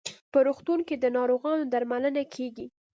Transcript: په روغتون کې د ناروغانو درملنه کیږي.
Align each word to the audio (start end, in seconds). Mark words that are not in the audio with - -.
په 0.31 0.39
روغتون 0.47 0.79
کې 0.87 0.95
د 0.99 1.05
ناروغانو 1.17 1.63
درملنه 1.73 2.21
کیږي. 2.33 2.65